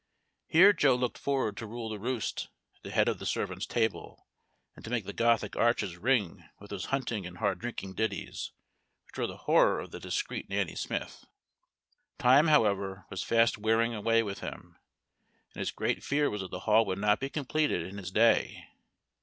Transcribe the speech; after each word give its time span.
Here 0.47 0.73
Joe 0.73 0.95
looked 0.95 1.19
forward 1.19 1.55
to 1.57 1.67
rule 1.67 1.89
the 1.89 1.99
roast 1.99 2.49
at 2.75 2.81
the 2.81 2.89
head 2.89 3.07
of 3.07 3.19
the 3.19 3.25
servants' 3.27 3.67
table, 3.67 4.25
and 4.75 4.83
to 4.83 4.89
make 4.89 5.05
the 5.05 5.13
Gothic 5.13 5.55
arches 5.55 5.95
ring 5.95 6.43
with 6.57 6.71
those 6.71 6.85
hunting 6.85 7.27
and 7.27 7.37
hard 7.37 7.59
drinking 7.59 7.93
ditties 7.93 8.51
which 9.05 9.15
were 9.19 9.27
the 9.27 9.37
horror 9.45 9.79
of 9.79 9.91
the 9.91 9.99
discreet 9.99 10.49
Nanny 10.49 10.73
Smith. 10.73 11.25
Time, 12.17 12.47
however, 12.47 13.05
was 13.11 13.21
fast 13.21 13.59
wearing 13.59 13.93
away 13.93 14.23
with 14.23 14.39
him, 14.39 14.75
and 15.53 15.59
his 15.59 15.69
great 15.69 16.03
fear 16.03 16.31
was 16.31 16.41
that 16.41 16.49
the 16.49 16.61
hall 16.61 16.83
would 16.87 16.97
not 16.97 17.19
be 17.19 17.29
completed 17.29 17.85
in 17.85 17.99
his 17.99 18.09
day. 18.09 18.69